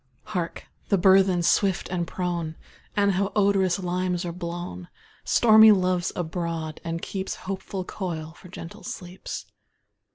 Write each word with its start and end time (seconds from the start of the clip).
Hark! 0.23 0.65
the 0.89 0.97
burthen, 0.97 1.43
swift 1.43 1.87
and 1.89 2.07
prone! 2.07 2.55
And 2.97 3.11
how 3.11 3.25
the 3.25 3.33
odorous 3.37 3.77
limes 3.77 4.25
are 4.25 4.31
blown! 4.31 4.87
Stormy 5.25 5.71
Love's 5.71 6.11
abroad, 6.15 6.81
and 6.83 7.03
keeps 7.03 7.35
Hopeful 7.45 7.83
coil 7.83 8.31
for 8.35 8.47
gentle 8.47 8.81
sleeps. 8.81 9.45